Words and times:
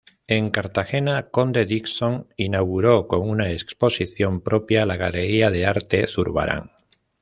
En 0.25 0.49
Cartagena 0.49 1.29
Conde 1.29 1.67
Dixon 1.67 2.25
inauguró, 2.35 3.07
con 3.07 3.29
una 3.29 3.51
exposición 3.51 4.41
propia, 4.41 4.87
la 4.87 4.95
Galería 4.97 5.51
de 5.51 5.67
arte 5.67 6.07
Zurbarán. 6.07 6.71